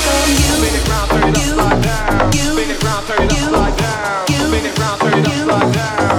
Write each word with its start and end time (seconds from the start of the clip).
Spin 0.00 0.74
it 0.74 0.88
round, 0.88 1.10
turn 1.10 1.28
it 1.28 1.58
upside 1.58 1.82
down. 1.82 2.32
Spin 2.32 2.70
it 2.70 2.82
round, 2.82 3.06
turn 3.06 3.22
it 3.22 3.30
upside 5.32 5.72
down. 5.72 6.09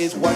Is 0.00 0.14
what, 0.14 0.29